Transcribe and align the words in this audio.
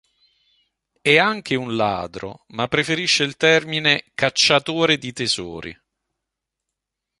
È 0.99 1.15
anche 1.19 1.53
un 1.53 1.75
ladro, 1.75 2.45
ma 2.47 2.67
preferisce 2.67 3.21
il 3.23 3.37
termine 3.37 4.05
"cacciatore 4.15 4.97
di 4.97 5.13
tesori". 5.13 5.79